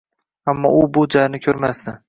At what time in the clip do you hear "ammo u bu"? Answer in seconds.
0.53-1.05